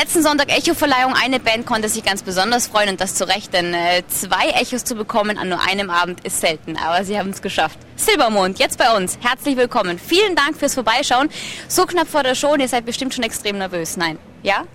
[0.00, 1.14] Letzten Sonntag Echo-Verleihung.
[1.14, 4.84] Eine Band konnte sich ganz besonders freuen und das zu Recht, denn äh, zwei Echos
[4.84, 6.76] zu bekommen an nur einem Abend ist selten.
[6.76, 7.80] Aber sie haben es geschafft.
[7.96, 9.18] Silbermond, jetzt bei uns.
[9.20, 9.98] Herzlich willkommen.
[9.98, 11.30] Vielen Dank fürs Vorbeischauen.
[11.66, 13.96] So knapp vor der Show ihr seid bestimmt schon extrem nervös.
[13.96, 14.20] Nein?
[14.44, 14.66] Ja?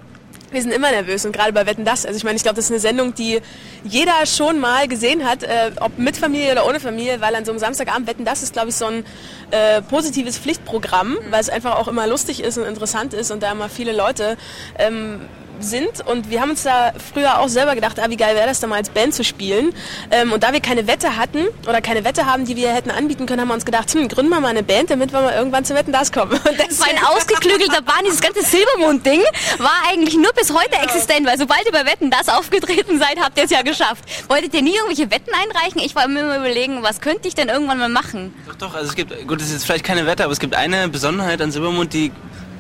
[0.54, 2.06] Wir sind immer nervös und gerade bei Wetten das.
[2.06, 3.42] Also ich meine, ich glaube, das ist eine Sendung, die
[3.84, 7.52] jeder schon mal gesehen hat, äh, ob mit Familie oder ohne Familie, weil an so
[7.52, 9.04] einem Samstagabend Wetten das ist, glaube ich, so ein
[9.50, 13.52] äh, positives Pflichtprogramm, weil es einfach auch immer lustig ist und interessant ist und da
[13.52, 14.38] immer viele Leute
[14.78, 15.22] ähm,
[15.60, 18.60] sind und wir haben uns da früher auch selber gedacht, ah, wie geil wäre das
[18.60, 19.74] da mal als Band zu spielen.
[20.12, 23.26] Ähm, und da wir keine Wette hatten oder keine Wette haben, die wir hätten anbieten
[23.26, 25.66] können, haben wir uns gedacht, hm, gründen wir mal eine Band, damit wir mal irgendwann
[25.66, 26.32] zu Wetten das kommen.
[26.32, 29.22] Und das war ein ausgeklügelter Bahn, dieses ganze Silbermond-Ding
[29.60, 30.84] war eigentlich nur bis heute genau.
[30.84, 34.04] existent, weil sobald ihr bei Wetten das aufgetreten seid, habt ihr es ja geschafft.
[34.28, 35.82] Wolltet ihr nie irgendwelche Wetten einreichen?
[35.84, 38.34] Ich war immer überlegen, was könnte ich denn irgendwann mal machen?
[38.48, 40.56] Doch, doch, also es gibt, gut, es ist jetzt vielleicht keine Wette, aber es gibt
[40.56, 42.12] eine Besonderheit an Silbermond, die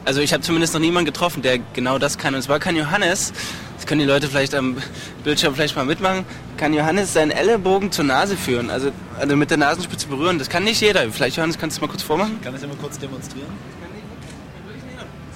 [0.05, 2.35] also ich habe zumindest noch niemanden getroffen, der genau das kann.
[2.35, 3.34] Und zwar kann Johannes,
[3.75, 4.77] das können die Leute vielleicht am
[5.23, 6.25] Bildschirm vielleicht mal mitmachen,
[6.58, 10.39] kann Johannes seinen Ellenbogen zur Nase führen, also, also mit der Nasenspitze berühren.
[10.39, 11.09] Das kann nicht jeder.
[11.11, 12.39] Vielleicht Johannes, kannst du mal kurz vormachen?
[12.42, 13.52] Kann ich das mal kurz demonstrieren?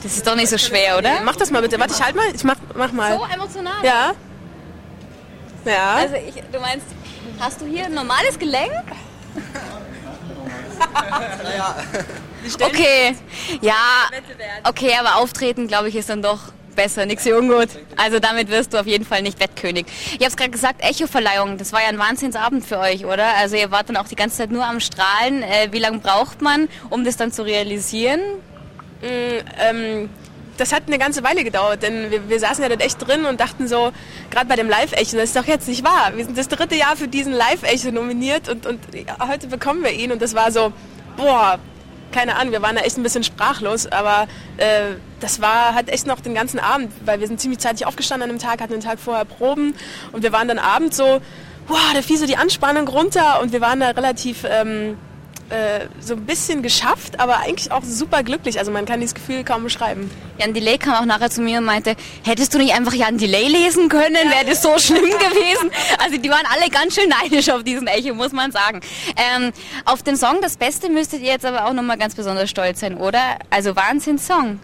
[0.04, 1.22] Das ist doch nicht so schwer, oder?
[1.24, 1.80] Mach das mal bitte.
[1.80, 2.26] Warte, ich halt mal.
[2.34, 3.18] Ich mach, mach mal.
[3.18, 3.84] So emotional.
[3.84, 4.14] Ja.
[5.66, 5.96] Ja.
[5.96, 6.86] Also ich, du meinst,
[7.40, 8.72] hast du hier ein normales Gelenk?
[11.44, 11.76] naja.
[12.56, 13.16] Okay,
[13.62, 14.10] ja,
[14.64, 16.40] okay, aber auftreten, glaube ich, ist dann doch
[16.78, 17.70] besser, nix wie ungut.
[17.98, 19.86] Also damit wirst du auf jeden Fall nicht Wettkönig.
[19.88, 23.36] Ich habe es gerade gesagt, Echo-Verleihung, das war ja ein Wahnsinnsabend für euch, oder?
[23.36, 25.44] Also ihr wart dann auch die ganze Zeit nur am Strahlen.
[25.44, 28.22] Äh, wie lange braucht man, um das dann zu realisieren?
[29.02, 30.10] Mm, ähm,
[30.58, 33.40] das hat eine ganze Weile gedauert, denn wir, wir saßen ja dort echt drin und
[33.40, 33.92] dachten so,
[34.30, 36.14] gerade bei dem Live-Echo, das ist doch jetzt nicht wahr.
[36.16, 38.80] Wir sind das dritte Jahr für diesen Live-Echo nominiert und, und
[39.20, 40.74] heute bekommen wir ihn und das war so,
[41.16, 41.60] boah,
[42.12, 44.28] keine Ahnung, wir waren da echt ein bisschen sprachlos, aber
[44.58, 48.30] äh, das war halt echt noch den ganzen Abend, weil wir sind ziemlich zeitig aufgestanden
[48.30, 49.76] an dem Tag, hatten den Tag vorher Proben
[50.12, 51.22] und wir waren dann abends so,
[51.68, 54.98] boah, da fiel so die Anspannung runter und wir waren da relativ ähm,
[55.50, 58.60] äh, so ein bisschen geschafft, aber eigentlich auch super glücklich.
[58.60, 60.10] Also man kann dieses Gefühl kaum beschreiben.
[60.38, 63.48] Jan Delay kam auch nachher zu mir und meinte, hättest du nicht einfach Jan Delay
[63.48, 65.72] lesen können, wäre das so schlimm gewesen.
[66.04, 68.82] Also die waren alle ganz schön neidisch auf diesen Echo, muss man sagen.
[69.16, 69.52] Ähm,
[69.86, 72.98] auf den Song Das Beste müsstet ihr jetzt aber auch nochmal ganz besonders stolz sein,
[72.98, 73.40] oder?
[73.50, 74.60] Also Wahnsinn-Song.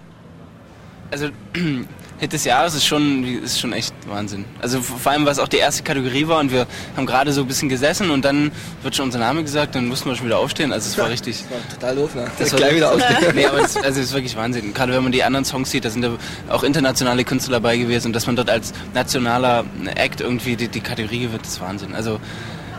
[1.11, 1.29] Also
[2.19, 4.45] Hit des Jahres ist schon, ist schon echt Wahnsinn.
[4.61, 7.47] Also vor allem, was auch die erste Kategorie war und wir haben gerade so ein
[7.47, 8.51] bisschen gesessen und dann
[8.81, 10.71] wird schon unser Name gesagt, dann mussten wir schon wieder aufstehen.
[10.71, 11.43] Also es war richtig.
[11.43, 12.31] Das war total doof, ne?
[12.39, 13.17] Das war gleich wieder aufstehen.
[13.35, 14.73] nee, aber es also ist wirklich Wahnsinn.
[14.73, 16.11] Gerade wenn man die anderen Songs sieht, da sind ja
[16.49, 20.81] auch internationale Künstler dabei gewesen und dass man dort als nationaler Act irgendwie die, die
[20.81, 21.95] Kategorie gewinnt, ist Wahnsinn.
[21.95, 22.19] Also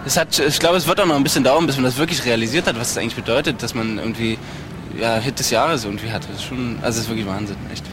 [0.06, 2.24] es hat, ich glaube, es wird auch noch ein bisschen dauern, bis man das wirklich
[2.24, 4.38] realisiert hat, was es eigentlich bedeutet, dass man irgendwie
[4.98, 6.24] ja, Hit des Jahres irgendwie hat.
[6.24, 7.84] Das ist schon, also es ist wirklich Wahnsinn, echt.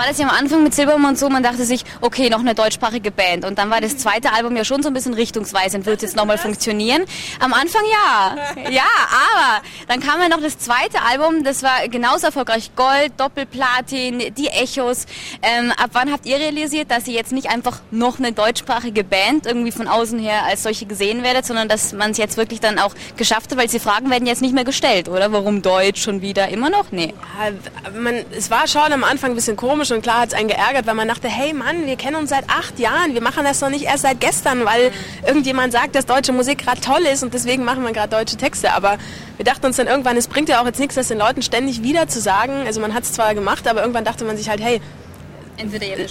[0.00, 3.10] War das ja am Anfang mit Silbermond so, man dachte sich, okay, noch eine deutschsprachige
[3.10, 3.44] Band.
[3.44, 5.84] Und dann war das zweite Album ja schon so ein bisschen richtungsweisend.
[5.84, 7.04] Wird es jetzt nochmal funktionieren?
[7.38, 8.34] Am Anfang ja.
[8.70, 12.70] Ja, aber dann kam ja noch das zweite Album, das war genauso erfolgreich.
[12.76, 15.04] Gold, Doppelplatin, die Echos.
[15.42, 19.44] Ähm, ab wann habt ihr realisiert, dass ihr jetzt nicht einfach noch eine deutschsprachige Band
[19.44, 22.78] irgendwie von außen her als solche gesehen werdet, sondern dass man es jetzt wirklich dann
[22.78, 25.30] auch geschafft hat, weil diese Fragen werden jetzt nicht mehr gestellt, oder?
[25.30, 26.48] Warum Deutsch schon wieder?
[26.48, 26.90] Immer noch?
[26.90, 27.12] Nee.
[27.38, 30.34] Ja, man, es war schon am Anfang ein bisschen komisch komisch und klar hat es
[30.34, 33.44] einen geärgert, weil man dachte, hey Mann, wir kennen uns seit acht Jahren, wir machen
[33.44, 34.92] das doch nicht erst seit gestern, weil
[35.26, 38.72] irgendjemand sagt, dass deutsche Musik gerade toll ist und deswegen machen wir gerade deutsche Texte.
[38.72, 38.98] Aber
[39.36, 41.82] wir dachten uns dann irgendwann, es bringt ja auch jetzt nichts, das den Leuten ständig
[41.82, 42.64] wieder zu sagen.
[42.66, 44.80] Also man hat es zwar gemacht, aber irgendwann dachte man sich halt, hey,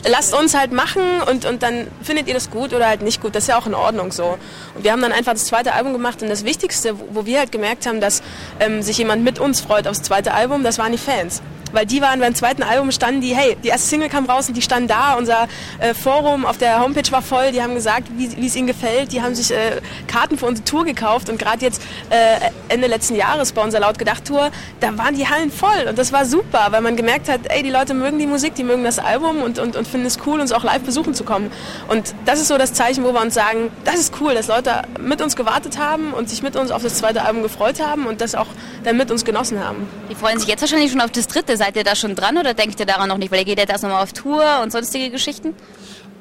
[0.08, 3.34] lasst uns halt machen und, und dann findet ihr das gut oder halt nicht gut.
[3.34, 4.38] Das ist ja auch in Ordnung so.
[4.76, 7.52] Und wir haben dann einfach das zweite Album gemacht und das Wichtigste, wo wir halt
[7.52, 8.22] gemerkt haben, dass
[8.60, 12.02] ähm, sich jemand mit uns freut aufs zweite Album, das waren die Fans weil die
[12.02, 14.88] waren beim zweiten Album, standen die, hey, die erste Single kam raus und die standen
[14.88, 15.48] da, unser
[15.80, 19.22] äh, Forum auf der Homepage war voll, die haben gesagt, wie es ihnen gefällt, die
[19.22, 23.52] haben sich äh, Karten für unsere Tour gekauft und gerade jetzt äh, Ende letzten Jahres
[23.52, 27.30] bei unserer Laut-Gedacht-Tour, da waren die Hallen voll und das war super, weil man gemerkt
[27.30, 30.06] hat, ey, die Leute mögen die Musik, die mögen das Album und, und, und finden
[30.06, 31.52] es cool, uns auch live besuchen zu kommen.
[31.88, 34.84] Und das ist so das Zeichen, wo wir uns sagen, das ist cool, dass Leute
[35.00, 38.22] mit uns gewartet haben und sich mit uns auf das zweite Album gefreut haben und
[38.22, 38.48] das auch
[38.84, 39.88] dann mit uns genossen haben.
[40.10, 42.54] Die freuen sich jetzt wahrscheinlich schon auf das dritte Seid ihr da schon dran oder
[42.54, 43.32] denkt ihr daran noch nicht?
[43.34, 45.54] Weil ihr geht jetzt erst nochmal auf Tour und sonstige Geschichten?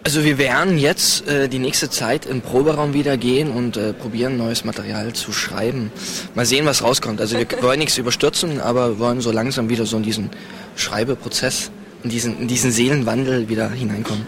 [0.02, 4.37] Also wir werden jetzt äh, die nächste Zeit im Proberaum wieder gehen und äh, probieren,
[4.37, 5.93] neues Material zu schreiben.
[6.35, 7.20] Mal sehen, was rauskommt.
[7.20, 10.31] Also wir wollen nichts überstürzen, aber wollen so langsam wieder so in diesen
[10.75, 11.70] Schreibeprozess,
[12.02, 14.26] in diesen, in diesen Seelenwandel wieder hineinkommen.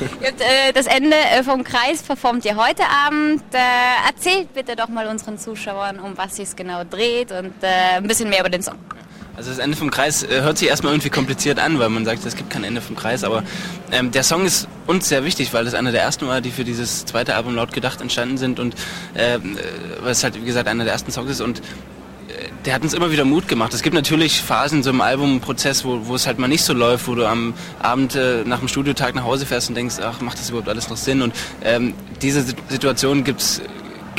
[0.00, 3.42] Habt, äh, das Ende äh, vom Kreis performt ihr heute Abend.
[3.52, 8.06] Äh, erzählt bitte doch mal unseren Zuschauern, um was es genau dreht und äh, ein
[8.06, 8.76] bisschen mehr über den Song.
[9.40, 12.26] Also das Ende vom Kreis äh, hört sich erstmal irgendwie kompliziert an, weil man sagt,
[12.26, 13.42] es gibt kein Ende vom Kreis, aber
[13.90, 16.62] ähm, der Song ist uns sehr wichtig, weil das einer der ersten war, die für
[16.62, 18.74] dieses zweite Album laut gedacht entstanden sind und
[19.14, 19.38] äh,
[20.02, 21.62] weil es halt, wie gesagt, einer der ersten Songs ist und
[22.66, 23.72] der hat uns immer wieder Mut gemacht.
[23.72, 27.08] Es gibt natürlich Phasen so im Albumprozess, wo, wo es halt mal nicht so läuft,
[27.08, 30.38] wo du am Abend äh, nach dem Studiotag nach Hause fährst und denkst, ach, macht
[30.38, 31.22] das überhaupt alles noch Sinn?
[31.22, 31.34] Und
[31.64, 33.62] ähm, diese Situation gibt's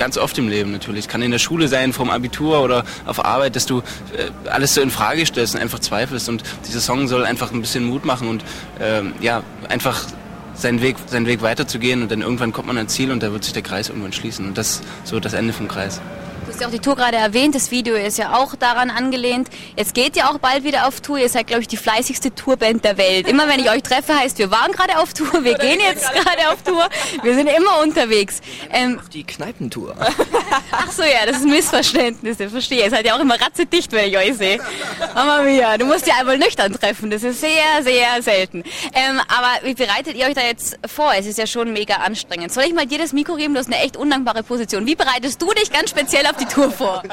[0.01, 1.07] ganz oft im Leben natürlich.
[1.07, 3.83] Kann in der Schule sein, vom Abitur oder auf Arbeit, dass du
[4.18, 6.27] äh, alles so in Frage stellst und einfach zweifelst.
[6.27, 8.44] Und dieser Song soll einfach ein bisschen Mut machen und
[8.80, 10.07] ähm, ja, einfach
[10.56, 13.44] seinen Weg, seinen Weg weiterzugehen und dann irgendwann kommt man ans Ziel und da wird
[13.44, 14.48] sich der Kreis irgendwann schließen.
[14.48, 16.01] Und das so das Ende vom Kreis.
[16.43, 19.47] Du hast ja auch die Tour gerade erwähnt, das Video ist ja auch daran angelehnt.
[19.77, 21.19] Jetzt geht ihr auch bald wieder auf Tour.
[21.19, 23.27] Ihr seid, glaube ich, die fleißigste Tourband der Welt.
[23.27, 26.49] Immer wenn ich euch treffe, heißt, wir waren gerade auf Tour, wir gehen jetzt gerade
[26.51, 26.89] auf Tour.
[27.21, 28.41] Wir sind immer unterwegs.
[28.71, 29.95] Ähm, auf die Kneipentour.
[30.71, 32.39] Ach so, ja, das ist ein Missverständnis.
[32.39, 32.85] Ich verstehe.
[32.85, 34.59] Ihr seid ja auch immer ratzedicht, wenn ich euch sehe.
[35.13, 37.11] Mama mia, du musst ja einmal nüchtern treffen.
[37.11, 38.63] Das ist sehr, sehr selten.
[38.93, 41.11] Ähm, aber wie bereitet ihr euch da jetzt vor?
[41.15, 42.51] Es ist ja schon mega anstrengend.
[42.51, 43.53] Soll ich mal dir das Mikro geben?
[43.53, 44.88] Du hast eine echt undankbare Position.
[44.88, 47.04] Wie bereitest du dich ganz speziell auf die Tour vor?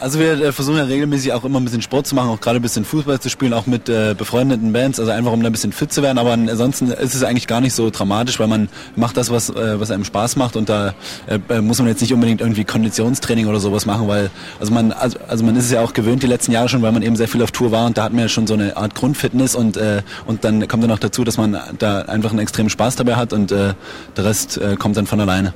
[0.00, 2.58] Also wir äh, versuchen ja regelmäßig auch immer ein bisschen Sport zu machen, auch gerade
[2.58, 5.52] ein bisschen Fußball zu spielen, auch mit äh, befreundeten Bands, also einfach um da ein
[5.52, 6.16] bisschen fit zu werden.
[6.16, 9.78] Aber ansonsten ist es eigentlich gar nicht so dramatisch, weil man macht das, was, äh,
[9.78, 10.94] was einem Spaß macht und da
[11.26, 14.92] äh, äh muss man jetzt nicht unbedingt irgendwie Konditionstraining oder sowas machen, weil also man
[14.92, 17.16] also, also man ist es ja auch gewöhnt die letzten Jahre schon, weil man eben
[17.16, 19.54] sehr viel auf Tour war und da hat man ja schon so eine Art Grundfitness
[19.54, 22.96] und äh, und dann kommt dann noch dazu, dass man da einfach einen extremen Spaß
[22.96, 23.74] dabei hat und äh,
[24.16, 25.52] der Rest äh, kommt dann von alleine.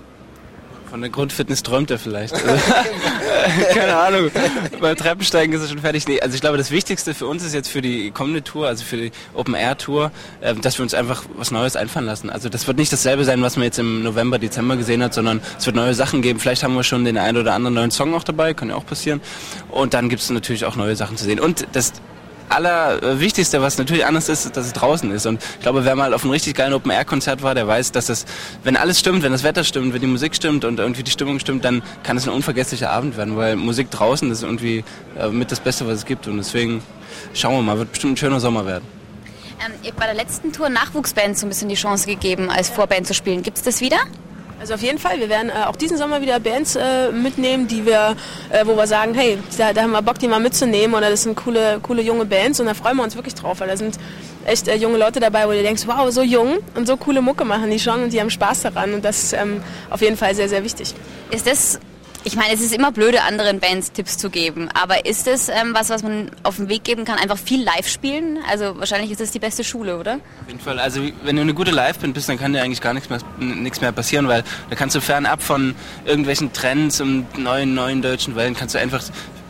[0.94, 2.34] Von der Grundfitness träumt er vielleicht.
[2.34, 2.46] Also,
[3.74, 4.30] keine Ahnung.
[4.80, 6.06] Beim Treppensteigen ist er schon fertig.
[6.06, 8.84] Nee, also ich glaube, das Wichtigste für uns ist jetzt für die kommende Tour, also
[8.84, 12.30] für die Open Air Tour, äh, dass wir uns einfach was Neues einfallen lassen.
[12.30, 15.40] Also das wird nicht dasselbe sein, was man jetzt im November, Dezember gesehen hat, sondern
[15.58, 16.38] es wird neue Sachen geben.
[16.38, 18.86] Vielleicht haben wir schon den einen oder anderen neuen Song auch dabei, kann ja auch
[18.86, 19.20] passieren.
[19.72, 21.40] Und dann gibt es natürlich auch neue Sachen zu sehen.
[21.40, 21.92] Und das
[22.54, 25.26] Allerwichtigste, was natürlich anders ist, ist, dass es draußen ist.
[25.26, 28.26] Und ich glaube, wer mal auf einem richtig geilen Open-Air-Konzert war, der weiß, dass es,
[28.62, 31.38] wenn alles stimmt, wenn das Wetter stimmt, wenn die Musik stimmt und irgendwie die Stimmung
[31.38, 34.84] stimmt, dann kann es ein unvergesslicher Abend werden, weil Musik draußen ist irgendwie
[35.18, 36.26] äh, mit das Beste, was es gibt.
[36.26, 36.82] Und deswegen
[37.32, 38.84] schauen wir mal, wird bestimmt ein schöner Sommer werden.
[39.64, 42.68] Ähm, ihr habt bei der letzten Tour Nachwuchsbands so ein bisschen die Chance gegeben, als
[42.68, 43.42] Vorband zu spielen.
[43.42, 43.98] Gibt es das wieder?
[44.64, 47.84] Also auf jeden Fall, wir werden äh, auch diesen Sommer wieder Bands äh, mitnehmen, die
[47.84, 48.16] wir,
[48.48, 51.24] äh, wo wir sagen, hey, da, da, haben wir Bock, die mal mitzunehmen oder das
[51.24, 53.98] sind coole, coole junge Bands und da freuen wir uns wirklich drauf, weil da sind
[54.46, 57.44] echt äh, junge Leute dabei, wo du denkst, wow, so jung und so coole Mucke
[57.44, 60.34] machen die schon und die haben Spaß daran und das ist ähm, auf jeden Fall
[60.34, 60.94] sehr, sehr wichtig.
[61.30, 61.78] Ist das
[62.24, 65.72] ich meine, es ist immer blöde, anderen Bands Tipps zu geben, aber ist es ähm,
[65.74, 67.18] was, was man auf den Weg geben kann?
[67.18, 68.38] Einfach viel live spielen?
[68.50, 70.14] Also wahrscheinlich ist das die beste Schule, oder?
[70.14, 70.78] Auf jeden Fall.
[70.78, 73.82] Also wenn du eine gute Live-Band bist, dann kann dir eigentlich gar nichts mehr, nichts
[73.82, 75.74] mehr passieren, weil da kannst du fernab von
[76.06, 79.02] irgendwelchen Trends und neuen, neuen deutschen Wellen, kannst du einfach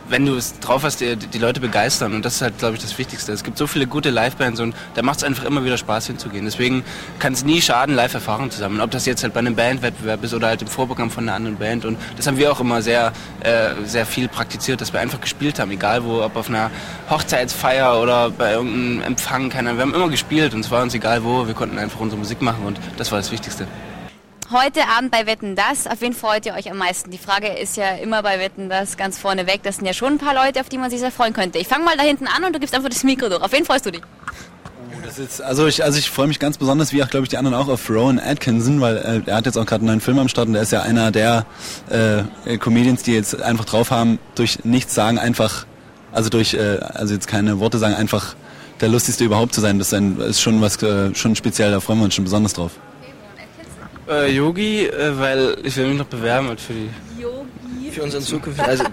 [0.09, 2.13] wenn du es drauf hast, die, die Leute begeistern.
[2.13, 3.31] Und das ist halt, glaube ich, das Wichtigste.
[3.31, 6.45] Es gibt so viele gute Live-Bands und da macht es einfach immer wieder Spaß hinzugehen.
[6.45, 6.83] Deswegen
[7.19, 8.81] kann es nie schaden, Live-Erfahrungen zu sammeln.
[8.81, 11.57] Ob das jetzt halt bei einem Bandwettbewerb ist oder halt im Vorprogramm von einer anderen
[11.57, 11.85] Band.
[11.85, 15.59] Und das haben wir auch immer sehr, äh, sehr viel praktiziert, dass wir einfach gespielt
[15.59, 15.71] haben.
[15.71, 16.69] Egal wo, ob auf einer
[17.09, 19.75] Hochzeitsfeier oder bei irgendeinem Empfang, keiner.
[19.75, 21.47] Wir haben immer gespielt und es war uns egal wo.
[21.47, 23.67] Wir konnten einfach unsere Musik machen und das war das Wichtigste.
[24.51, 27.09] Heute Abend bei Wetten das, auf wen freut ihr euch am meisten?
[27.09, 29.61] Die Frage ist ja immer bei Wetten das ganz vorne weg.
[29.63, 31.57] Das sind ja schon ein paar Leute, auf die man sich sehr freuen könnte.
[31.57, 33.41] Ich fange mal da hinten an und du gibst einfach das Mikro durch.
[33.41, 34.03] Auf wen freust du dich?
[35.03, 37.37] Das ist, also ich, also ich freue mich ganz besonders, wie auch glaube ich die
[37.37, 40.19] anderen auch, auf Rowan Atkinson, weil äh, er hat jetzt auch gerade einen neuen Film
[40.19, 41.47] am Start und der ist ja einer der
[41.89, 45.65] äh, Comedians, die jetzt einfach drauf haben, durch nichts sagen, einfach,
[46.11, 48.35] also durch, äh, also jetzt keine Worte sagen, einfach
[48.79, 49.79] der lustigste überhaupt zu sein.
[49.79, 52.73] Das ist schon was, äh, schon speziell, da freuen wir uns schon besonders drauf.
[54.07, 56.89] Äh, Yogi, äh, weil ich will mich noch bewerben halt für die.
[57.19, 57.91] Yogi?
[57.91, 58.83] Für unseren zukünftigen, also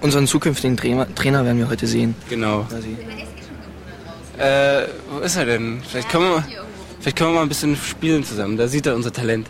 [0.00, 2.14] unseren zukünftigen Trainer, Trainer werden wir heute sehen.
[2.28, 2.66] Genau.
[4.38, 5.82] Äh, wo ist er denn?
[5.86, 6.44] Vielleicht können wir,
[7.00, 8.56] vielleicht können wir mal ein bisschen spielen zusammen.
[8.56, 9.46] Da sieht er unser Talent.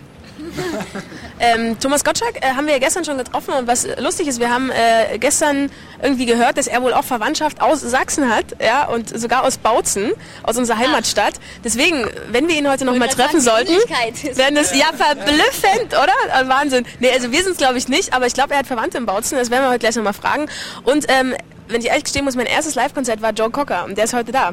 [1.40, 4.50] Ähm, Thomas Gottschalk äh, haben wir ja gestern schon getroffen und was lustig ist, wir
[4.50, 5.70] haben äh, gestern
[6.02, 10.12] irgendwie gehört, dass er wohl auch Verwandtschaft aus Sachsen hat, ja, und sogar aus Bautzen,
[10.42, 11.34] aus unserer Heimatstadt.
[11.64, 16.12] Deswegen, wenn wir ihn heute noch mal treffen sollten, werden es ja verblüffend, oder?
[16.32, 16.86] Also Wahnsinn.
[17.00, 19.06] Nee, also wir sind es glaube ich nicht, aber ich glaube, er hat Verwandte in
[19.06, 20.46] Bautzen, das werden wir heute gleich noch mal fragen.
[20.84, 21.34] Und ähm,
[21.68, 24.32] wenn ich ehrlich gestehen muss, mein erstes Live-Konzert war Joe Cocker und der ist heute
[24.32, 24.50] da.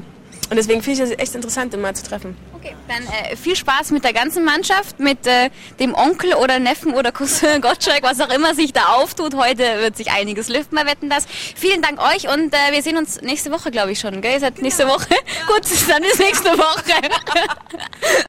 [0.49, 2.35] Und deswegen finde ich es echt interessant, ihn mal zu treffen.
[2.61, 5.49] Okay, dann äh, viel Spaß mit der ganzen Mannschaft, mit äh,
[5.79, 9.33] dem Onkel oder Neffen oder Cousin Gottschalk, was auch immer sich da auftut.
[9.33, 11.25] Heute wird sich einiges lüften, wir wetten das.
[11.55, 14.19] Vielen Dank euch und äh, wir sehen uns nächste Woche, glaube ich schon.
[14.21, 14.33] Gell?
[14.33, 15.07] Ihr seid nächste Woche?
[15.09, 15.47] Ja.
[15.53, 16.83] Gut, dann bis nächste Woche.